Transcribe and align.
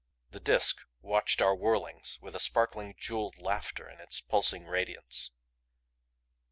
The 0.31 0.39
Disk 0.39 0.77
watched 1.03 1.43
our 1.43 1.53
whirlings 1.55 2.17
with 2.23 2.35
a 2.35 2.39
sparkling, 2.39 2.95
jeweled 2.97 3.37
LAUGHTER 3.37 3.87
in 3.87 3.99
its 3.99 4.19
pulsing 4.19 4.65
radiance. 4.65 5.29